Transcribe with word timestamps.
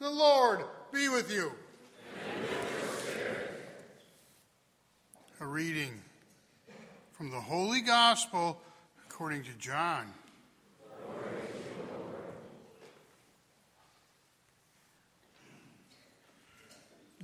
The 0.00 0.08
Lord 0.08 0.64
be 0.94 1.10
with 1.10 1.30
you. 1.30 1.52
A 5.40 5.46
reading 5.46 6.00
from 7.12 7.30
the 7.30 7.40
Holy 7.40 7.82
Gospel 7.82 8.58
according 9.06 9.42
to 9.42 9.50
John. 9.58 10.06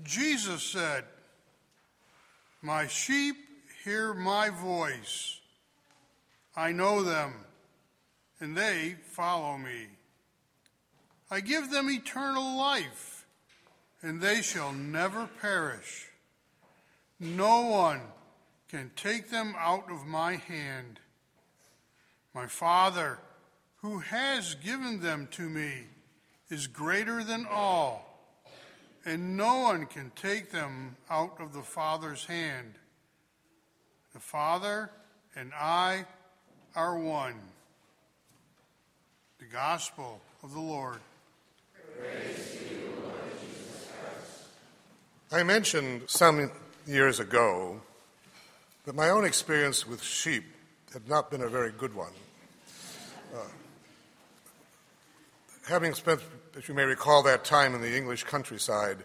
Jesus 0.05 0.63
said, 0.63 1.05
My 2.61 2.87
sheep 2.89 3.37
hear 3.85 4.13
my 4.13 4.51
voice. 4.51 5.41
I 6.55 6.73
know 6.73 7.03
them, 7.03 7.33
and 8.39 8.55
they 8.55 8.97
follow 9.13 9.57
me. 9.57 9.87
I 11.31 11.41
give 11.41 11.71
them 11.71 11.91
eternal 11.91 12.57
life, 12.57 13.27
and 14.01 14.21
they 14.21 14.43
shall 14.43 14.73
never 14.73 15.29
perish. 15.41 16.07
No 17.19 17.63
one 17.63 18.01
can 18.69 18.91
take 18.95 19.31
them 19.31 19.55
out 19.59 19.91
of 19.91 20.07
my 20.07 20.37
hand. 20.37 21.01
My 22.35 22.47
Father, 22.47 23.19
who 23.79 23.99
has 24.01 24.55
given 24.57 25.01
them 25.01 25.29
to 25.33 25.49
me, 25.49 25.87
is 26.49 26.67
greater 26.67 27.25
than 27.25 27.47
all, 27.51 28.21
and 29.05 29.37
no 29.37 29.61
one 29.61 29.87
can 29.87 30.13
take 30.15 30.51
them 30.51 30.97
out 31.11 31.41
of 31.41 31.53
the 31.53 31.63
Father's 31.63 32.27
hand. 32.27 32.75
The 34.13 34.21
Father 34.21 34.91
and 35.35 35.53
I 35.55 36.07
are 36.75 36.99
one. 36.99 37.41
The 39.39 39.47
Gospel 39.47 40.21
of 40.43 40.53
the 40.53 40.61
Lord. 40.61 41.01
I 45.33 45.43
mentioned 45.43 46.03
some 46.07 46.51
years 46.87 47.21
ago 47.21 47.81
that 48.85 48.95
my 48.95 49.11
own 49.11 49.25
experience 49.25 49.87
with 49.87 50.03
sheep 50.03 50.45
had 50.93 51.09
not 51.09 51.31
been 51.31 51.43
a 51.43 51.49
very 51.49 51.73
good 51.73 51.95
one. 51.95 52.13
Uh, 53.35 53.39
having 55.69 55.95
spent, 55.95 56.21
as 56.57 56.69
you 56.69 56.75
may 56.75 56.85
recall, 56.85 57.23
that 57.25 57.45
time 57.45 57.75
in 57.75 57.81
the 57.81 57.97
English 57.97 58.23
countryside, 58.25 58.99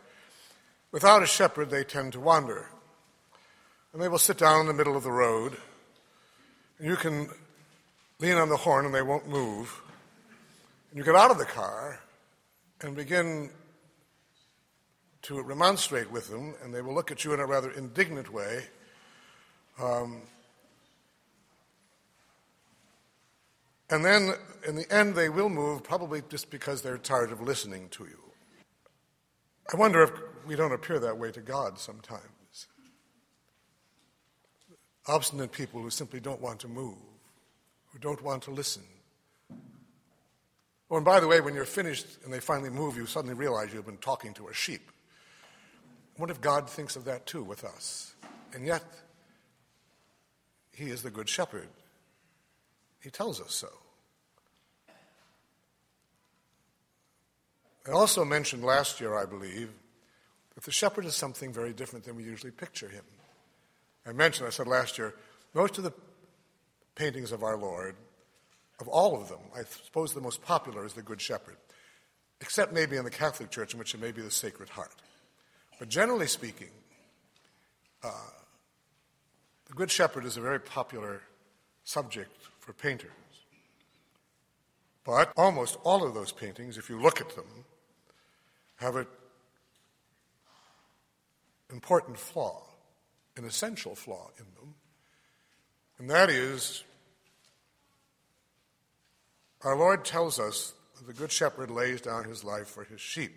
without 0.91 1.23
a 1.23 1.25
shepherd, 1.25 1.69
they 1.69 1.83
tend 1.83 2.13
to 2.13 2.19
wander. 2.19 2.69
And 3.91 4.01
they 4.01 4.07
will 4.07 4.19
sit 4.19 4.37
down 4.37 4.61
in 4.61 4.67
the 4.67 4.73
middle 4.73 4.95
of 4.95 5.03
the 5.03 5.11
road, 5.11 5.57
and 6.77 6.87
you 6.87 6.95
can 6.95 7.27
lean 8.19 8.37
on 8.37 8.49
the 8.49 8.57
horn 8.57 8.85
and 8.85 8.93
they 8.93 9.01
won't 9.01 9.27
move. 9.27 9.81
And 10.91 10.99
you 10.99 11.03
get 11.03 11.15
out 11.15 11.31
of 11.31 11.39
the 11.39 11.45
car 11.45 11.99
and 12.81 12.95
begin 12.95 13.51
to 15.23 15.41
remonstrate 15.41 16.11
with 16.11 16.29
them, 16.29 16.55
and 16.63 16.73
they 16.73 16.81
will 16.81 16.95
look 16.95 17.11
at 17.11 17.23
you 17.23 17.33
in 17.33 17.39
a 17.39 17.45
rather 17.45 17.71
indignant 17.71 18.33
way. 18.33 18.63
Um, 19.79 20.23
and 23.89 24.03
then, 24.03 24.33
in 24.67 24.75
the 24.75 24.91
end, 24.91 25.15
they 25.15 25.29
will 25.29 25.49
move, 25.49 25.83
probably 25.83 26.23
just 26.29 26.49
because 26.49 26.81
they're 26.81 26.97
tired 26.97 27.31
of 27.31 27.41
listening 27.41 27.89
to 27.89 28.05
you. 28.05 28.19
I 29.71 29.77
wonder 29.77 30.01
if 30.01 30.11
we 30.47 30.55
don't 30.55 30.73
appear 30.73 30.99
that 30.99 31.17
way 31.17 31.31
to 31.31 31.41
God 31.41 31.77
sometimes. 31.77 32.67
Obstinate 35.07 35.51
people 35.51 35.81
who 35.81 35.89
simply 35.89 36.19
don't 36.19 36.41
want 36.41 36.59
to 36.61 36.67
move, 36.67 36.97
who 37.91 37.99
don't 37.99 38.21
want 38.23 38.43
to 38.43 38.51
listen. 38.51 38.83
Oh, 40.91 40.97
and 40.97 41.05
by 41.05 41.21
the 41.21 41.27
way, 41.27 41.39
when 41.39 41.55
you're 41.55 41.63
finished 41.63 42.05
and 42.25 42.33
they 42.33 42.41
finally 42.41 42.69
move, 42.69 42.97
you 42.97 43.05
suddenly 43.05 43.33
realize 43.33 43.73
you've 43.73 43.85
been 43.85 43.95
talking 43.97 44.33
to 44.33 44.49
a 44.49 44.53
sheep. 44.53 44.91
What 46.17 46.29
if 46.29 46.41
God 46.41 46.69
thinks 46.69 46.97
of 46.97 47.05
that 47.05 47.25
too 47.25 47.43
with 47.43 47.63
us? 47.63 48.13
And 48.53 48.65
yet, 48.65 48.83
He 50.73 50.89
is 50.89 51.01
the 51.01 51.09
Good 51.09 51.29
Shepherd. 51.29 51.69
He 52.99 53.09
tells 53.09 53.39
us 53.39 53.53
so. 53.53 53.69
I 57.87 57.91
also 57.91 58.25
mentioned 58.25 58.63
last 58.63 58.99
year, 58.99 59.17
I 59.17 59.25
believe, 59.25 59.69
that 60.55 60.65
the 60.65 60.71
shepherd 60.71 61.05
is 61.05 61.15
something 61.15 61.53
very 61.53 61.71
different 61.71 62.03
than 62.03 62.17
we 62.17 62.23
usually 62.23 62.51
picture 62.51 62.89
him. 62.89 63.03
I 64.05 64.11
mentioned, 64.11 64.45
I 64.45 64.51
said 64.51 64.67
last 64.67 64.97
year, 64.97 65.15
most 65.53 65.77
of 65.77 65.85
the 65.85 65.93
paintings 66.95 67.31
of 67.31 67.43
our 67.43 67.57
Lord, 67.57 67.95
of 68.81 68.87
all 68.87 69.15
of 69.15 69.29
them, 69.29 69.39
I 69.55 69.61
suppose 69.63 70.13
the 70.13 70.21
most 70.21 70.41
popular 70.41 70.85
is 70.85 70.93
the 70.93 71.03
Good 71.03 71.21
Shepherd, 71.21 71.55
except 72.41 72.73
maybe 72.73 72.97
in 72.97 73.03
the 73.03 73.11
Catholic 73.11 73.51
Church, 73.51 73.73
in 73.73 73.79
which 73.79 73.93
it 73.93 74.01
may 74.01 74.11
be 74.11 74.23
the 74.23 74.31
Sacred 74.31 74.69
Heart. 74.69 74.95
But 75.77 75.87
generally 75.87 76.27
speaking, 76.27 76.71
uh, 78.03 78.11
the 79.67 79.73
Good 79.73 79.91
Shepherd 79.91 80.25
is 80.25 80.35
a 80.35 80.41
very 80.41 80.59
popular 80.59 81.21
subject 81.83 82.35
for 82.59 82.73
painters. 82.73 83.11
But 85.03 85.31
almost 85.37 85.77
all 85.83 86.05
of 86.05 86.13
those 86.13 86.31
paintings, 86.31 86.77
if 86.77 86.89
you 86.89 86.99
look 86.99 87.21
at 87.21 87.35
them, 87.35 87.65
have 88.77 88.95
an 88.95 89.07
important 91.71 92.17
flaw, 92.17 92.63
an 93.37 93.45
essential 93.45 93.93
flaw 93.93 94.29
in 94.39 94.45
them, 94.55 94.73
and 95.99 96.09
that 96.09 96.31
is 96.31 96.83
our 99.63 99.75
Lord 99.75 100.03
tells 100.05 100.39
us 100.39 100.73
that 100.97 101.07
the 101.07 101.13
Good 101.13 101.31
Shepherd 101.31 101.69
lays 101.69 102.01
down 102.01 102.23
his 102.23 102.43
life 102.43 102.67
for 102.67 102.83
his 102.83 102.99
sheep. 102.99 103.33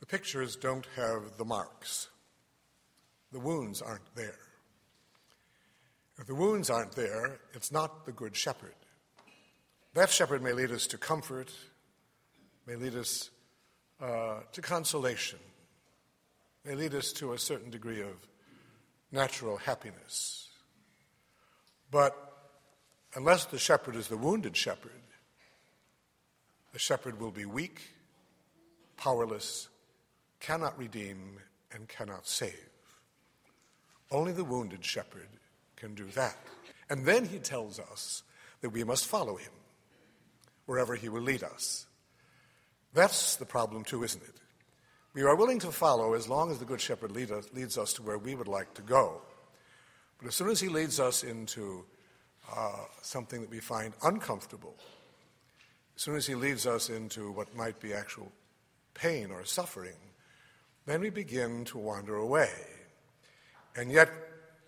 The 0.00 0.06
pictures 0.06 0.56
don't 0.56 0.86
have 0.96 1.36
the 1.36 1.44
marks. 1.44 2.08
The 3.32 3.40
wounds 3.40 3.82
aren't 3.82 4.14
there. 4.14 4.38
If 6.18 6.26
the 6.26 6.34
wounds 6.34 6.70
aren't 6.70 6.92
there, 6.92 7.40
it's 7.54 7.72
not 7.72 8.06
the 8.06 8.12
Good 8.12 8.36
Shepherd. 8.36 8.74
That 9.94 10.10
shepherd 10.10 10.42
may 10.42 10.52
lead 10.52 10.70
us 10.70 10.86
to 10.88 10.98
comfort, 10.98 11.50
may 12.66 12.76
lead 12.76 12.94
us 12.94 13.30
uh, 14.00 14.40
to 14.52 14.62
consolation, 14.62 15.38
may 16.64 16.74
lead 16.74 16.94
us 16.94 17.12
to 17.14 17.32
a 17.32 17.38
certain 17.38 17.70
degree 17.70 18.00
of 18.00 18.14
natural 19.10 19.56
happiness. 19.56 20.48
But 21.90 22.29
unless 23.14 23.46
the 23.46 23.58
shepherd 23.58 23.96
is 23.96 24.08
the 24.08 24.16
wounded 24.16 24.56
shepherd, 24.56 24.92
the 26.72 26.78
shepherd 26.78 27.20
will 27.20 27.30
be 27.30 27.44
weak, 27.44 27.80
powerless, 28.96 29.68
cannot 30.38 30.78
redeem, 30.78 31.38
and 31.72 31.88
cannot 31.88 32.26
save. 32.26 32.68
Only 34.10 34.32
the 34.32 34.44
wounded 34.44 34.84
shepherd 34.84 35.28
can 35.76 35.94
do 35.94 36.06
that. 36.14 36.36
And 36.88 37.06
then 37.06 37.24
he 37.24 37.38
tells 37.38 37.78
us 37.78 38.22
that 38.60 38.70
we 38.70 38.84
must 38.84 39.06
follow 39.06 39.36
him 39.36 39.52
wherever 40.66 40.94
he 40.94 41.08
will 41.08 41.22
lead 41.22 41.42
us. 41.42 41.86
That's 42.92 43.36
the 43.36 43.46
problem, 43.46 43.84
too, 43.84 44.02
isn't 44.02 44.22
it? 44.22 44.34
We 45.14 45.22
are 45.22 45.34
willing 45.34 45.58
to 45.60 45.72
follow 45.72 46.14
as 46.14 46.28
long 46.28 46.50
as 46.50 46.58
the 46.58 46.64
Good 46.64 46.80
Shepherd 46.80 47.12
lead 47.12 47.30
us, 47.30 47.48
leads 47.52 47.78
us 47.78 47.92
to 47.94 48.02
where 48.02 48.18
we 48.18 48.34
would 48.34 48.48
like 48.48 48.74
to 48.74 48.82
go. 48.82 49.22
But 50.18 50.28
as 50.28 50.34
soon 50.34 50.50
as 50.50 50.60
he 50.60 50.68
leads 50.68 51.00
us 51.00 51.24
into 51.24 51.84
uh, 52.54 52.84
something 53.02 53.40
that 53.40 53.50
we 53.50 53.60
find 53.60 53.94
uncomfortable, 54.02 54.74
as 55.96 56.02
soon 56.02 56.16
as 56.16 56.26
he 56.26 56.34
leads 56.34 56.66
us 56.66 56.88
into 56.90 57.30
what 57.32 57.54
might 57.54 57.80
be 57.80 57.92
actual 57.92 58.32
pain 58.94 59.30
or 59.30 59.44
suffering, 59.44 59.96
then 60.86 61.00
we 61.00 61.10
begin 61.10 61.64
to 61.66 61.78
wander 61.78 62.16
away. 62.16 62.50
And 63.76 63.92
yet, 63.92 64.10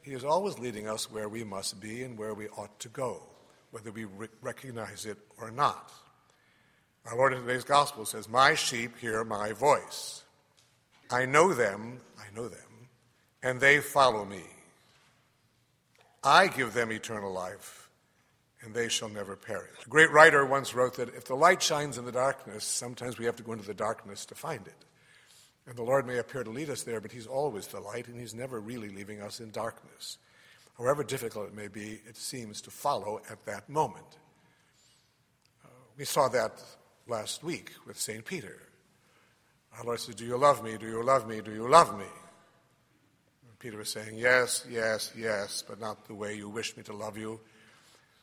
He 0.03 0.13
is 0.13 0.25
always 0.25 0.59
leading 0.59 0.89
us 0.89 1.11
where 1.11 1.29
we 1.29 1.45
must 1.45 1.81
be 1.81 2.03
and 2.03 2.19
where 2.19 2.35
we 2.35 2.49
ought 2.49 2.79
to 2.81 2.89
go, 2.89 3.23
whether 3.71 3.91
we 3.91 4.05
re- 4.05 4.29
recognize 4.41 5.07
it 5.07 5.19
or 5.39 5.51
not. 5.51 5.93
Our 7.07 7.17
Lord 7.17 7.33
in 7.33 7.41
today's 7.41 7.65
gospel 7.65 8.05
says, 8.05 8.29
My 8.29 8.55
sheep 8.55 8.99
hear 8.99 9.25
my 9.25 9.53
voice. 9.53 10.23
I 11.11 11.27
know 11.27 11.53
them, 11.53 12.01
I 12.19 12.35
know 12.35 12.49
them, 12.49 12.89
and 13.43 13.61
they 13.61 13.81
follow 13.81 14.25
me. 14.25 14.43
I 16.25 16.47
give 16.47 16.73
them 16.73 16.93
eternal 16.93 17.33
life, 17.33 17.89
and 18.63 18.75
they 18.75 18.89
shall 18.89 19.09
never 19.09 19.35
perish. 19.35 19.71
A 19.85 19.89
great 19.89 20.11
writer 20.13 20.47
once 20.47 20.75
wrote 20.75 20.97
that 20.97 21.15
if 21.15 21.25
the 21.25 21.35
light 21.35 21.63
shines 21.63 21.99
in 21.99 22.05
the 22.05 22.13
darkness, 22.13 22.65
sometimes 22.65 23.19
we 23.19 23.25
have 23.25 23.37
to 23.37 23.43
go 23.43 23.53
into 23.53 23.67
the 23.67 23.75
darkness 23.75 24.25
to 24.27 24.35
find 24.35 24.67
it. 24.67 24.85
And 25.67 25.77
the 25.77 25.83
Lord 25.83 26.07
may 26.07 26.19
appear 26.19 26.45
to 26.45 26.51
lead 26.51 26.71
us 26.71 26.83
there, 26.83 27.01
but 27.01 27.13
He's 27.13 27.27
always 27.27 27.67
the 27.67 27.81
light, 27.81 28.07
and 28.07 28.19
He's 28.19 28.35
never 28.35 28.61
really 28.61 28.89
leaving 28.89 29.21
us 29.21 29.41
in 29.41 29.51
darkness. 29.51 30.19
However 30.79 31.05
difficult 31.05 31.49
it 31.49 31.55
may 31.55 31.69
be, 31.69 32.01
it 32.07 32.17
seems 32.17 32.61
to 32.63 32.71
follow 32.71 33.21
at 33.31 33.45
that 33.47 33.69
moment. 33.69 34.07
Uh, 35.65 35.69
we 35.97 36.05
saw 36.05 36.29
that 36.29 36.63
last 37.07 37.45
week 37.45 37.73
with 37.87 37.99
St. 37.99 38.25
Peter. 38.25 38.59
Our 39.79 39.85
Lord 39.85 40.01
said, 40.01 40.17
Do 40.17 40.25
you 40.25 40.37
love 40.37 40.63
me? 40.63 40.77
Do 40.79 40.87
you 40.87 41.03
love 41.03 41.29
me? 41.29 41.41
Do 41.41 41.53
you 41.53 41.69
love 41.69 41.99
me? 41.99 42.07
Peter 43.63 43.79
was 43.79 43.91
saying, 43.91 44.19
Yes, 44.19 44.67
yes, 44.69 45.13
yes, 45.17 45.63
but 45.69 45.79
not 45.79 46.09
the 46.09 46.15
way 46.15 46.35
you 46.35 46.49
wish 46.49 46.77
me 46.77 46.83
to 46.83 46.93
love 46.93 47.17
you. 47.17 47.39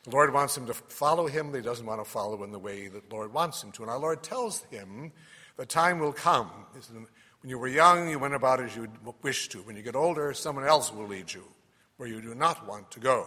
The 0.04 0.10
Lord 0.10 0.34
wants 0.34 0.54
him 0.54 0.66
to 0.66 0.74
follow 0.74 1.26
him, 1.28 1.50
but 1.50 1.56
he 1.56 1.62
doesn't 1.62 1.86
want 1.86 2.04
to 2.04 2.08
follow 2.08 2.44
in 2.44 2.52
the 2.52 2.58
way 2.58 2.88
that 2.88 3.08
the 3.08 3.14
Lord 3.14 3.32
wants 3.32 3.62
him 3.62 3.72
to. 3.72 3.82
And 3.82 3.90
our 3.90 3.98
Lord 3.98 4.22
tells 4.22 4.62
him 4.64 5.12
The 5.56 5.64
time 5.64 5.98
will 5.98 6.12
come. 6.12 6.50
When 6.92 7.48
you 7.48 7.58
were 7.58 7.68
young, 7.68 8.10
you 8.10 8.18
went 8.18 8.34
about 8.34 8.60
as 8.60 8.76
you 8.76 8.88
wished 9.22 9.52
to. 9.52 9.58
When 9.58 9.76
you 9.76 9.82
get 9.82 9.96
older, 9.96 10.34
someone 10.34 10.66
else 10.66 10.92
will 10.92 11.06
lead 11.06 11.32
you 11.32 11.44
where 11.96 12.08
you 12.08 12.20
do 12.20 12.34
not 12.34 12.66
want 12.66 12.90
to 12.90 13.00
go. 13.00 13.26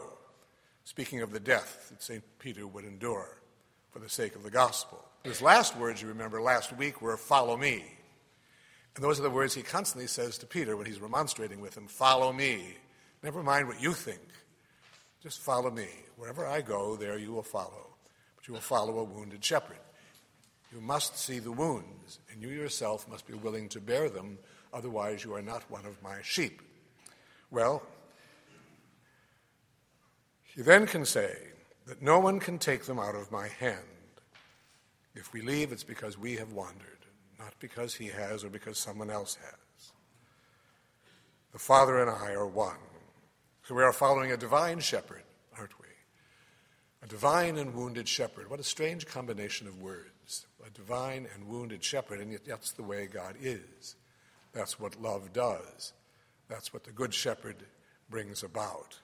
Speaking 0.83 1.21
of 1.21 1.31
the 1.31 1.39
death 1.39 1.87
that 1.89 2.03
St. 2.03 2.23
Peter 2.37 2.67
would 2.67 2.85
endure 2.85 3.39
for 3.89 3.97
the 3.97 4.09
sake 4.09 4.35
of 4.35 4.43
the 4.43 4.51
gospel. 4.51 5.03
His 5.23 5.41
last 5.41 5.75
words, 5.77 5.99
you 5.99 6.09
remember, 6.09 6.41
last 6.43 6.77
week 6.77 7.01
were, 7.01 7.17
Follow 7.17 7.57
me. 7.57 7.85
And 8.95 9.03
those 9.03 9.19
are 9.19 9.23
the 9.23 9.29
words 9.29 9.55
he 9.55 9.63
constantly 9.63 10.07
says 10.07 10.37
to 10.37 10.45
Peter 10.45 10.77
when 10.77 10.85
he's 10.85 11.01
remonstrating 11.01 11.61
with 11.61 11.75
him 11.75 11.87
Follow 11.87 12.31
me. 12.31 12.75
Never 13.23 13.41
mind 13.41 13.67
what 13.67 13.81
you 13.81 13.93
think. 13.93 14.21
Just 15.21 15.39
follow 15.39 15.71
me. 15.71 15.87
Wherever 16.17 16.45
I 16.45 16.61
go, 16.61 16.95
there 16.95 17.17
you 17.17 17.31
will 17.31 17.43
follow. 17.43 17.95
But 18.35 18.47
you 18.47 18.53
will 18.53 18.61
follow 18.61 18.99
a 18.99 19.03
wounded 19.03 19.43
shepherd. 19.43 19.77
You 20.73 20.81
must 20.81 21.17
see 21.17 21.39
the 21.39 21.51
wounds, 21.51 22.19
and 22.31 22.41
you 22.41 22.49
yourself 22.49 23.07
must 23.07 23.27
be 23.27 23.35
willing 23.35 23.69
to 23.69 23.79
bear 23.79 24.09
them, 24.09 24.39
otherwise, 24.73 25.23
you 25.23 25.33
are 25.35 25.41
not 25.41 25.69
one 25.69 25.85
of 25.85 26.01
my 26.01 26.17
sheep. 26.23 26.61
Well, 27.51 27.83
he 30.43 30.61
then 30.61 30.87
can 30.87 31.05
say 31.05 31.35
that 31.85 32.01
no 32.01 32.19
one 32.19 32.39
can 32.39 32.57
take 32.57 32.85
them 32.85 32.99
out 32.99 33.15
of 33.15 33.31
my 33.31 33.47
hand. 33.47 33.79
If 35.15 35.31
we 35.31 35.41
leave, 35.41 35.71
it's 35.71 35.83
because 35.83 36.17
we 36.17 36.37
have 36.37 36.53
wandered, 36.53 36.92
not 37.39 37.53
because 37.59 37.95
he 37.95 38.07
has 38.07 38.43
or 38.43 38.49
because 38.49 38.77
someone 38.77 39.09
else 39.09 39.35
has. 39.35 39.91
The 41.51 41.59
Father 41.59 41.99
and 41.99 42.09
I 42.09 42.31
are 42.31 42.47
one. 42.47 42.77
So 43.63 43.75
we 43.75 43.83
are 43.83 43.93
following 43.93 44.31
a 44.31 44.37
divine 44.37 44.79
shepherd, 44.79 45.23
aren't 45.57 45.79
we? 45.79 45.87
A 47.03 47.07
divine 47.07 47.57
and 47.57 47.73
wounded 47.73 48.07
shepherd. 48.07 48.49
What 48.49 48.59
a 48.59 48.63
strange 48.63 49.05
combination 49.05 49.67
of 49.67 49.79
words. 49.79 50.47
A 50.65 50.69
divine 50.69 51.27
and 51.33 51.47
wounded 51.47 51.83
shepherd, 51.83 52.19
and 52.19 52.31
yet 52.31 52.45
that's 52.45 52.71
the 52.71 52.83
way 52.83 53.07
God 53.07 53.35
is. 53.41 53.95
That's 54.53 54.79
what 54.79 55.01
love 55.01 55.33
does. 55.33 55.93
That's 56.47 56.73
what 56.73 56.83
the 56.83 56.91
Good 56.91 57.13
Shepherd 57.13 57.57
brings 58.09 58.43
about. 58.43 58.99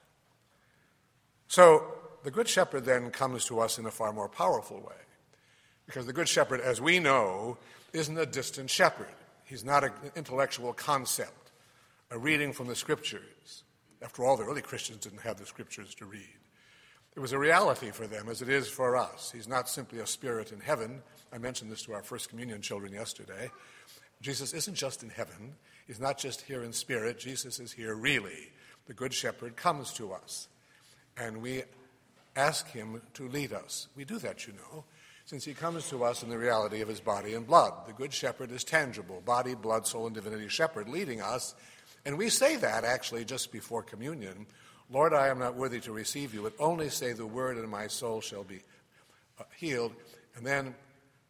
So 1.48 1.84
the 2.22 2.30
Good 2.30 2.48
Shepherd 2.48 2.84
then 2.84 3.10
comes 3.10 3.44
to 3.46 3.60
us 3.60 3.78
in 3.78 3.86
a 3.86 3.90
far 3.90 4.12
more 4.12 4.28
powerful 4.28 4.78
way. 4.78 4.94
Because 5.90 6.06
the 6.06 6.12
Good 6.12 6.28
Shepherd, 6.28 6.60
as 6.60 6.80
we 6.80 7.00
know, 7.00 7.58
isn't 7.92 8.16
a 8.16 8.24
distant 8.24 8.70
shepherd. 8.70 9.08
He's 9.42 9.64
not 9.64 9.82
an 9.82 9.90
intellectual 10.14 10.72
concept, 10.72 11.50
a 12.12 12.16
reading 12.16 12.52
from 12.52 12.68
the 12.68 12.76
Scriptures. 12.76 13.64
After 14.00 14.24
all, 14.24 14.36
the 14.36 14.44
early 14.44 14.62
Christians 14.62 15.00
didn't 15.00 15.22
have 15.22 15.40
the 15.40 15.46
scriptures 15.46 15.92
to 15.96 16.04
read. 16.04 16.38
It 17.16 17.18
was 17.18 17.32
a 17.32 17.38
reality 17.40 17.90
for 17.90 18.06
them, 18.06 18.28
as 18.28 18.40
it 18.40 18.48
is 18.48 18.68
for 18.68 18.96
us. 18.96 19.32
He's 19.34 19.48
not 19.48 19.68
simply 19.68 19.98
a 19.98 20.06
spirit 20.06 20.52
in 20.52 20.60
heaven. 20.60 21.02
I 21.32 21.38
mentioned 21.38 21.72
this 21.72 21.82
to 21.82 21.92
our 21.92 22.04
First 22.04 22.28
Communion 22.28 22.62
children 22.62 22.92
yesterday. 22.92 23.50
Jesus 24.22 24.54
isn't 24.54 24.76
just 24.76 25.02
in 25.02 25.10
heaven, 25.10 25.56
He's 25.88 25.98
not 25.98 26.18
just 26.18 26.42
here 26.42 26.62
in 26.62 26.72
spirit. 26.72 27.18
Jesus 27.18 27.58
is 27.58 27.72
here 27.72 27.96
really. 27.96 28.52
The 28.86 28.94
Good 28.94 29.12
Shepherd 29.12 29.56
comes 29.56 29.92
to 29.94 30.12
us, 30.12 30.46
and 31.16 31.42
we 31.42 31.64
ask 32.36 32.68
Him 32.68 33.02
to 33.14 33.28
lead 33.28 33.52
us. 33.52 33.88
We 33.96 34.04
do 34.04 34.20
that, 34.20 34.46
you 34.46 34.52
know, 34.52 34.84
since 35.30 35.44
He 35.44 35.54
comes 35.54 35.88
to 35.88 36.04
us 36.04 36.22
in 36.22 36.28
the 36.28 36.36
reality 36.36 36.80
of 36.80 36.88
His 36.88 37.00
body 37.00 37.34
and 37.34 37.46
blood. 37.46 37.72
The 37.86 37.92
Good 37.92 38.12
Shepherd 38.12 38.50
is 38.50 38.64
tangible 38.64 39.22
body, 39.24 39.54
blood, 39.54 39.86
soul, 39.86 40.06
and 40.06 40.14
divinity 40.14 40.48
shepherd 40.48 40.88
leading 40.88 41.22
us 41.22 41.54
and 42.04 42.16
we 42.16 42.28
say 42.28 42.56
that 42.56 42.84
actually 42.84 43.24
just 43.24 43.52
before 43.52 43.82
communion 43.82 44.46
Lord, 44.92 45.14
I 45.14 45.28
am 45.28 45.38
not 45.38 45.54
worthy 45.54 45.78
to 45.82 45.92
receive 45.92 46.34
you, 46.34 46.42
but 46.42 46.54
only 46.58 46.88
say 46.88 47.12
the 47.12 47.24
word, 47.24 47.56
and 47.58 47.68
my 47.68 47.86
soul 47.86 48.20
shall 48.20 48.42
be 48.42 48.58
uh, 49.38 49.44
healed. 49.56 49.94
And 50.34 50.44
then, 50.44 50.74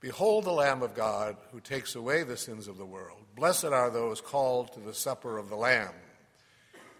behold 0.01 0.45
the 0.45 0.51
Lamb 0.51 0.83
of 0.83 0.95
God 0.95 1.37
who 1.53 1.61
takes 1.61 1.95
away 1.95 2.23
the 2.23 2.39
sins 2.39 2.69
of 2.69 2.79
the 2.79 2.87
world. 2.87 3.19
Blessed 3.37 3.67
are 3.67 3.91
those 3.91 4.23
called 4.23 4.73
to 4.73 4.81
the 4.81 4.95
supper 4.95 5.37
of 5.37 5.51
the 5.51 5.57
Lamb. 5.57 5.93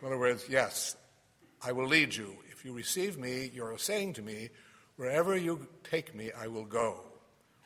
In 0.03 0.07
other 0.07 0.19
words, 0.19 0.45
yes, 0.51 0.97
I 1.65 1.73
will 1.73 1.87
lead 1.87 2.15
you. 2.15 2.37
If 2.53 2.63
you 2.63 2.75
receive 2.75 3.17
me, 3.17 3.51
you're 3.55 3.79
saying 3.79 4.13
to 4.15 4.23
me, 4.23 4.51
wherever 5.01 5.35
you 5.35 5.67
take 5.83 6.15
me, 6.15 6.31
I 6.39 6.47
will 6.47 6.67
go. 6.67 7.01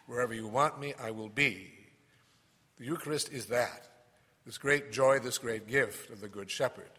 Wherever 0.06 0.32
you 0.32 0.46
want 0.46 0.78
me, 0.78 0.94
I 1.02 1.10
will 1.10 1.28
be. 1.28 1.68
The 2.78 2.84
Eucharist 2.84 3.32
is 3.32 3.46
that 3.46 3.88
this 4.46 4.56
great 4.56 4.92
joy, 4.92 5.18
this 5.18 5.38
great 5.38 5.66
gift 5.66 6.10
of 6.10 6.20
the 6.20 6.28
Good 6.28 6.48
Shepherd. 6.48 6.90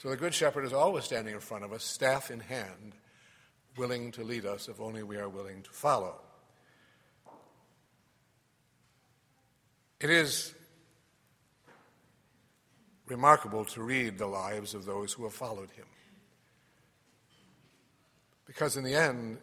So 0.00 0.10
the 0.10 0.18
Good 0.18 0.34
Shepherd 0.34 0.66
is 0.66 0.74
always 0.74 1.04
standing 1.04 1.32
in 1.32 1.40
front 1.40 1.64
of 1.64 1.72
us, 1.72 1.82
staff 1.82 2.30
in 2.30 2.40
hand, 2.40 2.92
willing 3.78 4.12
to 4.12 4.22
lead 4.22 4.44
us 4.44 4.68
if 4.68 4.82
only 4.82 5.02
we 5.02 5.16
are 5.16 5.30
willing 5.30 5.62
to 5.62 5.70
follow. 5.70 6.20
It 9.98 10.10
is 10.10 10.52
remarkable 13.06 13.64
to 13.64 13.82
read 13.82 14.18
the 14.18 14.26
lives 14.26 14.74
of 14.74 14.84
those 14.84 15.14
who 15.14 15.24
have 15.24 15.32
followed 15.32 15.70
him. 15.70 15.86
Because 18.48 18.76
in 18.76 18.82
the 18.82 18.94
end, 18.94 19.38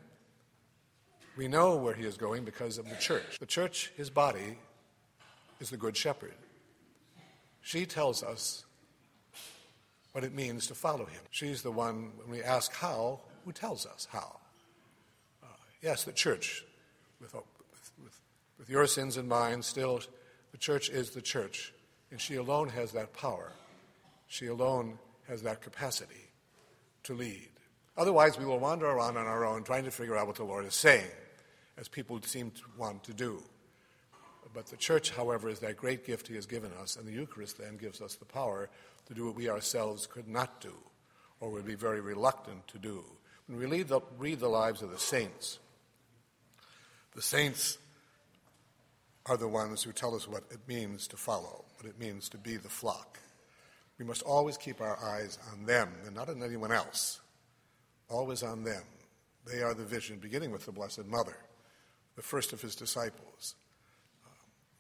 we 1.38 1.48
know 1.48 1.78
where 1.78 1.94
he 1.94 2.04
is 2.04 2.18
going 2.18 2.44
because 2.44 2.78
of 2.78 2.90
the 2.90 2.96
church. 2.96 3.40
The 3.40 3.46
church, 3.46 3.92
his 3.96 4.10
body, 4.10 4.58
is 5.62 5.70
the 5.70 5.78
Good 5.78 5.96
Shepherd. 5.96 6.34
She 7.62 7.86
tells 7.86 8.24
us 8.24 8.66
what 10.12 10.24
it 10.24 10.34
means 10.34 10.68
to 10.68 10.76
follow 10.76 11.06
him. 11.06 11.22
She's 11.30 11.62
the 11.62 11.72
one, 11.72 12.12
when 12.18 12.32
we 12.32 12.44
ask 12.44 12.74
how, 12.74 13.20
who 13.46 13.52
tells 13.52 13.86
us 13.86 14.08
how. 14.12 14.40
Uh, 15.44 15.48
yes, 15.82 16.04
the 16.04 16.12
church, 16.12 16.64
with, 17.22 17.34
with, 18.04 18.20
with 18.58 18.70
your 18.70 18.88
sins 18.88 19.18
in 19.18 19.28
mind, 19.28 19.64
still, 19.64 20.02
the 20.52 20.58
church 20.58 20.90
is 20.90 21.12
the 21.12 21.22
church, 21.22 21.74
and 22.12 22.20
she 22.20 22.36
alone 22.36 22.70
has 22.70 22.92
that 22.94 23.14
power. 23.14 23.52
She 24.28 24.48
alone 24.48 24.98
has 25.28 25.44
that 25.44 25.62
capacity 25.62 26.30
to 27.04 27.14
lead. 27.14 27.50
Otherwise, 27.98 28.38
we 28.38 28.46
will 28.46 28.60
wander 28.60 28.88
around 28.88 29.18
on 29.18 29.26
our 29.26 29.46
own 29.46 29.64
trying 29.64 29.86
to 29.86 29.92
figure 29.92 30.18
out 30.18 30.28
what 30.28 30.36
the 30.36 30.44
Lord 30.44 30.66
is 30.66 30.76
saying, 30.76 31.08
as 31.78 31.88
people 31.88 32.22
seem 32.22 32.52
to 32.52 32.62
want 32.78 33.04
to 33.04 33.14
do. 33.14 33.42
But 34.54 34.68
the 34.68 34.78
church, 34.78 35.12
however, 35.12 35.50
is 35.50 35.60
that 35.60 35.76
great 35.76 36.06
gift 36.06 36.30
he 36.30 36.36
has 36.36 36.46
given 36.46 36.72
us, 36.82 36.96
and 36.96 37.06
the 37.06 37.12
Eucharist 37.12 37.58
then 37.58 37.76
gives 37.76 38.02
us 38.02 38.16
the 38.16 38.26
power 38.26 38.70
to 39.08 39.14
do 39.14 39.26
what 39.26 39.36
we 39.36 39.50
ourselves 39.50 40.08
could 40.08 40.30
not 40.30 40.62
do 40.62 40.74
or 41.42 41.50
would 41.52 41.66
be 41.66 41.76
very 41.76 42.00
reluctant 42.00 42.66
to 42.70 42.78
do. 42.78 43.04
When 43.48 43.60
we 43.60 43.66
read 43.66 43.90
the, 43.90 44.00
read 44.18 44.40
the 44.40 44.48
lives 44.48 44.82
of 44.82 44.92
the 44.92 44.98
saints, 44.98 45.60
the 47.14 47.22
saints 47.22 47.78
are 49.26 49.38
the 49.38 49.48
ones 49.48 49.84
who 49.84 49.92
tell 49.92 50.16
us 50.16 50.28
what 50.28 50.44
it 50.52 50.60
means 50.68 51.08
to 51.08 51.18
follow, 51.18 51.66
what 51.78 51.90
it 51.90 52.00
means 52.00 52.30
to 52.30 52.38
be 52.38 52.56
the 52.56 52.70
flock. 52.70 53.20
We 54.00 54.06
must 54.06 54.22
always 54.22 54.58
keep 54.58 54.82
our 54.82 54.98
eyes 55.04 55.38
on 55.52 55.66
them 55.66 55.90
and 56.06 56.16
not 56.16 56.30
on 56.30 56.42
anyone 56.42 56.72
else. 56.72 57.20
Always 58.10 58.44
on 58.44 58.64
them. 58.64 58.84
They 59.46 59.62
are 59.62 59.74
the 59.74 59.84
vision, 59.84 60.18
beginning 60.18 60.52
with 60.52 60.66
the 60.66 60.72
Blessed 60.72 61.06
Mother, 61.06 61.38
the 62.16 62.22
first 62.22 62.54
of 62.54 62.62
his 62.62 62.76
disciples. 62.76 63.56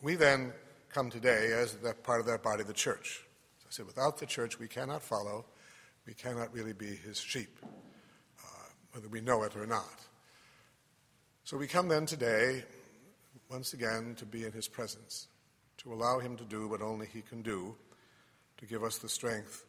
We 0.02 0.16
then 0.16 0.54
come 0.90 1.10
today 1.10 1.52
as 1.54 1.74
that 1.78 2.04
part 2.04 2.20
of 2.20 2.26
that 2.28 2.42
body, 2.42 2.64
the 2.64 2.74
church. 2.74 3.26
As 3.60 3.66
I 3.68 3.72
said, 3.72 3.86
without 3.86 4.18
the 4.18 4.26
church, 4.26 4.60
we 4.60 4.68
cannot 4.68 5.02
follow. 5.02 5.46
We 6.06 6.14
cannot 6.14 6.54
really 6.54 6.74
be 6.74 6.96
his 6.96 7.20
sheep, 7.20 7.60
uh, 7.64 8.70
whether 8.92 9.08
we 9.08 9.22
know 9.22 9.44
it 9.44 9.56
or 9.56 9.66
not. 9.66 10.06
So 11.44 11.58
we 11.58 11.68
come 11.68 11.88
then 11.88 12.06
today, 12.06 12.64
once 13.50 13.74
again, 13.74 14.16
to 14.18 14.26
be 14.26 14.46
in 14.46 14.52
his 14.52 14.68
presence, 14.68 15.28
to 15.78 15.94
allow 15.94 16.20
him 16.20 16.38
to 16.38 16.44
do 16.44 16.68
what 16.68 16.82
only 16.82 17.08
he 17.08 17.22
can 17.22 17.42
do, 17.42 17.76
to 18.58 18.66
give 18.66 18.84
us 18.84 18.98
the 18.98 19.10
strength, 19.10 19.66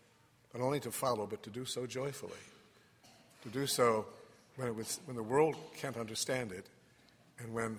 not 0.55 0.63
only 0.63 0.81
to 0.81 0.91
follow, 0.91 1.27
but 1.27 1.43
to 1.43 1.51
do 1.51 1.65
so 1.65 1.87
joyfully, 1.87 2.33
to 3.47 3.59
do 3.59 3.67
so 3.67 4.07
when, 4.57 4.75
was, 4.77 4.99
when 5.05 5.17
the 5.17 5.23
world 5.23 5.55
can't 5.77 5.97
understand 5.97 6.51
it, 6.51 6.67
and 7.39 7.55
when 7.55 7.79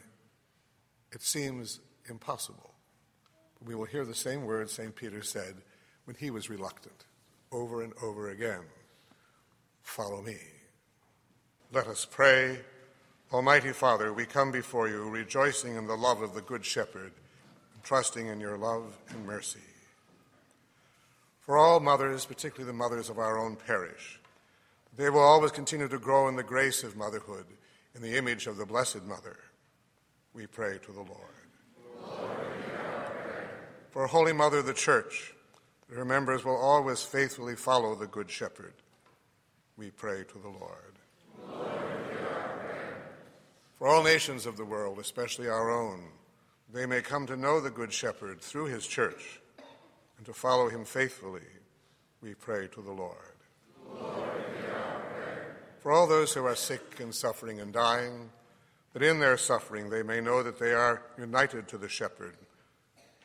it 1.12 1.22
seems 1.22 1.82
impossible. 2.10 2.74
We 3.66 3.76
will 3.76 3.86
hear 3.86 4.06
the 4.06 4.16
same 4.16 4.46
words 4.46 4.72
St. 4.72 4.96
Peter 4.96 5.22
said 5.22 5.56
when 6.06 6.16
he 6.16 6.32
was 6.32 6.50
reluctant 6.50 7.06
over 7.52 7.82
and 7.82 7.94
over 8.02 8.30
again 8.30 8.62
Follow 9.82 10.22
me. 10.22 10.36
Let 11.72 11.88
us 11.88 12.06
pray. 12.10 12.60
Almighty 13.32 13.72
Father, 13.72 14.12
we 14.12 14.26
come 14.26 14.52
before 14.52 14.90
you 14.90 15.10
rejoicing 15.10 15.76
in 15.76 15.88
the 15.88 15.96
love 15.96 16.22
of 16.22 16.34
the 16.34 16.42
Good 16.42 16.66
Shepherd, 16.66 17.14
and 17.74 17.84
trusting 17.84 18.28
in 18.28 18.42
your 18.42 18.58
love 18.58 18.98
and 19.10 19.26
mercy. 19.26 19.60
For 21.40 21.58
all 21.58 21.80
mothers, 21.80 22.26
particularly 22.26 22.68
the 22.68 22.78
mothers 22.78 23.10
of 23.10 23.18
our 23.18 23.40
own 23.40 23.56
parish, 23.56 24.20
they 24.98 25.10
will 25.10 25.22
always 25.22 25.52
continue 25.52 25.88
to 25.88 26.00
grow 26.00 26.28
in 26.28 26.36
the 26.36 26.44
grace 26.44 26.84
of 26.84 26.98
motherhood, 26.98 27.46
in 27.96 28.02
the 28.02 28.18
image 28.18 28.48
of 28.48 28.58
the 28.58 28.66
Blessed 28.66 29.04
Mother. 29.04 29.38
We 30.34 30.46
pray 30.48 30.80
to 30.84 30.92
the 30.92 31.00
Lord 31.00 31.38
for 33.98 34.06
Holy 34.06 34.32
Mother, 34.32 34.62
the 34.62 34.76
Church, 34.76 35.34
that 35.90 35.98
her 35.98 36.06
members 36.06 36.46
will 36.46 36.56
always 36.56 37.02
faithfully 37.02 37.56
follow 37.56 37.96
the 37.96 38.06
Good 38.06 38.30
Shepherd. 38.30 38.76
We 39.76 39.90
pray 39.90 40.24
to 40.24 40.38
the 40.38 40.50
Lord. 40.50 41.00
Lord 41.50 41.68
for 43.80 43.88
all 43.88 44.04
nations 44.04 44.46
of 44.46 44.56
the 44.56 44.66
world, 44.66 45.00
especially 45.00 45.48
our 45.48 45.72
own, 45.72 46.10
they 46.72 46.86
may 46.86 47.02
come 47.02 47.26
to 47.26 47.36
know 47.36 47.60
the 47.60 47.72
Good 47.72 47.92
Shepherd 47.92 48.40
through 48.40 48.66
his 48.66 48.86
church 48.86 49.42
and 50.18 50.28
to 50.28 50.34
follow 50.34 50.70
him 50.70 50.86
faithfully, 50.86 51.42
we 52.22 52.36
pray 52.36 52.68
to 52.68 52.82
the 52.84 52.92
Lord. 52.92 53.16
Lord 53.92 54.17
For 55.80 55.92
all 55.92 56.08
those 56.08 56.34
who 56.34 56.46
are 56.46 56.56
sick 56.56 57.00
and 57.00 57.14
suffering 57.14 57.60
and 57.60 57.72
dying, 57.72 58.30
that 58.94 59.04
in 59.04 59.20
their 59.20 59.38
suffering 59.38 59.90
they 59.90 60.04
may 60.04 60.20
know 60.22 60.44
that 60.44 60.60
they 60.60 60.74
are 60.74 61.04
united 61.18 61.68
to 61.70 61.78
the 61.78 61.90
Shepherd 61.90 62.36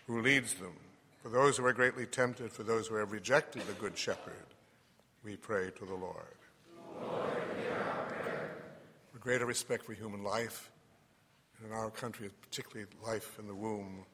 who 0.06 0.20
leads 0.20 0.54
them. 0.54 0.74
For 1.22 1.28
those 1.28 1.56
who 1.56 1.64
are 1.64 1.72
greatly 1.72 2.06
tempted, 2.06 2.52
for 2.52 2.62
those 2.62 2.88
who 2.88 2.96
have 2.96 3.12
rejected 3.12 3.62
the 3.66 3.72
Good 3.74 3.96
Shepherd, 3.96 4.34
we 5.24 5.36
pray 5.36 5.70
to 5.78 5.84
the 5.84 5.94
Lord. 5.94 6.16
Lord 7.00 7.32
for 9.12 9.18
greater 9.18 9.46
respect 9.46 9.84
for 9.84 9.92
human 9.92 10.24
life, 10.24 10.70
and 11.58 11.70
in 11.70 11.76
our 11.76 11.90
country, 11.90 12.28
particularly 12.42 12.90
life 13.06 13.38
in 13.38 13.46
the 13.46 13.54
womb, 13.54 14.04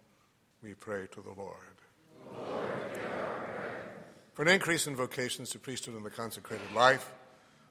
we 0.63 0.75
pray 0.75 1.07
to 1.13 1.23
the 1.23 1.33
Lord. 1.37 1.57
Lord 2.35 2.69
for 4.39 4.43
an 4.43 4.49
increase 4.49 4.87
in 4.87 4.95
vocations 4.95 5.51
to 5.51 5.59
priesthood 5.59 5.97
and 5.97 6.07
the 6.07 6.11
consecrated 6.11 6.73
life, 6.73 7.11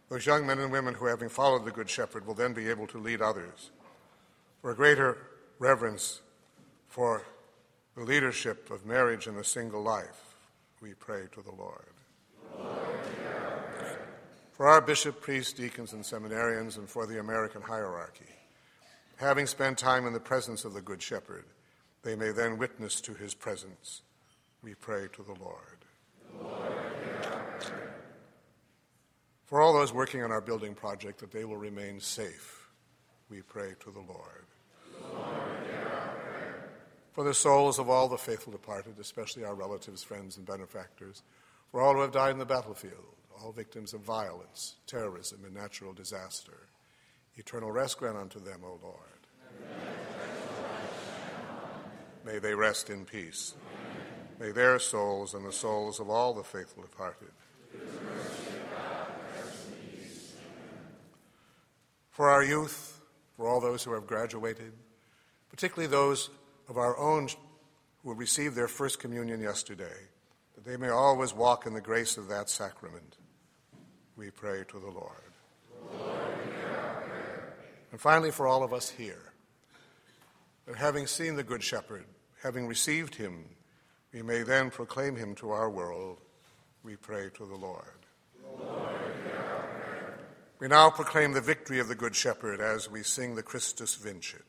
those 0.09 0.25
young 0.25 0.45
men 0.47 0.59
and 0.59 0.71
women 0.71 0.93
who, 0.93 1.05
having 1.05 1.29
followed 1.29 1.65
the 1.65 1.71
Good 1.71 1.89
Shepherd, 1.89 2.25
will 2.25 2.33
then 2.33 2.53
be 2.53 2.69
able 2.69 2.87
to 2.87 2.97
lead 2.97 3.21
others. 3.21 3.71
For 4.61 4.71
a 4.71 4.75
greater 4.75 5.17
reverence 5.59 6.21
for 6.87 7.23
the 7.95 8.03
leadership 8.03 8.69
of 8.71 8.85
marriage 8.85 9.27
and 9.27 9.37
a 9.37 9.43
single 9.43 9.81
life, 9.81 10.35
we 10.81 10.93
pray 10.93 11.23
to 11.33 11.41
the 11.41 11.51
Lord. 11.51 11.93
Lord 12.57 12.87
for 14.57 14.67
our 14.67 14.81
bishop, 14.81 15.21
priests, 15.21 15.53
deacons, 15.53 15.93
and 15.93 16.03
seminarians, 16.03 16.77
and 16.77 16.89
for 16.89 17.05
the 17.05 17.19
American 17.19 17.61
hierarchy, 17.61 18.25
having 19.17 19.45
spent 19.45 19.77
time 19.77 20.07
in 20.07 20.13
the 20.13 20.19
presence 20.19 20.65
of 20.65 20.73
the 20.73 20.81
Good 20.81 21.01
Shepherd, 21.01 21.45
they 22.01 22.15
may 22.15 22.31
then 22.31 22.57
witness 22.57 22.99
to 23.01 23.13
his 23.13 23.35
presence. 23.35 24.01
We 24.63 24.73
pray 24.73 25.09
to 25.13 25.23
the 25.23 25.35
Lord. 25.39 25.77
Lord 26.41 26.86
for 29.47 29.61
all 29.61 29.73
those 29.73 29.91
working 29.91 30.23
on 30.23 30.31
our 30.31 30.41
building 30.41 30.75
project, 30.75 31.19
that 31.19 31.31
they 31.31 31.43
will 31.43 31.57
remain 31.57 31.99
safe, 31.99 32.69
we 33.29 33.41
pray 33.41 33.73
to 33.79 33.91
the 33.91 33.99
Lord. 33.99 34.45
Lord 35.01 35.57
for 37.17 37.23
the 37.23 37.33
souls 37.33 37.79
of 37.79 37.89
all 37.89 38.07
the 38.07 38.15
faithful 38.15 38.51
departed, 38.51 38.99
especially 38.99 39.43
our 39.43 39.55
relatives, 39.55 40.03
friends, 40.03 40.37
and 40.37 40.45
benefactors, 40.45 41.23
for 41.71 41.81
all 41.81 41.95
who 41.95 42.01
have 42.01 42.11
died 42.11 42.29
in 42.29 42.37
the 42.37 42.45
battlefield, 42.45 43.15
all 43.41 43.51
victims 43.51 43.91
of 43.95 44.01
violence, 44.01 44.75
terrorism, 44.85 45.39
and 45.43 45.55
natural 45.55 45.93
disaster. 45.93 46.67
Eternal 47.35 47.71
rest 47.71 47.97
grant 47.97 48.17
unto 48.17 48.39
them, 48.39 48.61
O 48.63 48.79
Lord. 48.83 48.99
May 52.23 52.37
they 52.37 52.53
rest 52.53 52.91
in 52.91 53.03
peace. 53.03 53.55
May 54.39 54.51
their 54.51 54.77
souls 54.77 55.33
and 55.33 55.43
the 55.43 55.51
souls 55.51 55.99
of 55.99 56.11
all 56.11 56.35
the 56.35 56.43
faithful 56.43 56.83
departed. 56.83 57.31
For 62.17 62.31
our 62.31 62.43
youth, 62.43 62.99
for 63.35 63.47
all 63.47 63.61
those 63.61 63.83
who 63.83 63.93
have 63.93 64.07
graduated, 64.07 64.73
particularly 65.51 65.85
those 65.85 66.31
of 66.67 66.75
our 66.75 66.97
own 66.97 67.27
who 68.01 68.15
received 68.15 68.55
their 68.55 68.67
first 68.67 68.97
communion 68.97 69.39
yesterday, 69.39 69.93
that 70.55 70.65
they 70.65 70.77
may 70.77 70.89
always 70.89 71.31
walk 71.31 71.67
in 71.67 71.75
the 71.75 71.79
grace 71.79 72.17
of 72.17 72.27
that 72.29 72.49
sacrament. 72.49 73.17
We 74.15 74.31
pray 74.31 74.63
to 74.67 74.79
the 74.79 74.89
Lord. 74.89 75.31
Lord 75.95 76.17
and 77.91 78.01
finally, 78.01 78.31
for 78.31 78.47
all 78.47 78.63
of 78.63 78.73
us 78.73 78.89
here, 78.89 79.33
that 80.65 80.75
having 80.75 81.05
seen 81.05 81.35
the 81.35 81.43
Good 81.43 81.61
Shepherd, 81.61 82.05
having 82.41 82.65
received 82.65 83.13
him, 83.13 83.45
we 84.11 84.23
may 84.23 84.41
then 84.41 84.71
proclaim 84.71 85.17
him 85.17 85.35
to 85.35 85.51
our 85.51 85.69
world. 85.69 86.17
We 86.81 86.95
pray 86.95 87.29
to 87.35 87.45
the 87.45 87.53
Lord. 87.53 87.85
Lord 87.85 88.06
we 90.59 90.67
now 90.67 90.89
proclaim 90.89 91.33
the 91.33 91.41
victory 91.41 91.79
of 91.79 91.87
the 91.87 91.95
Good 91.95 92.15
Shepherd 92.15 92.59
as 92.59 92.89
we 92.89 93.03
sing 93.03 93.35
the 93.35 93.43
Christus 93.43 93.95
Vincit. 93.95 94.41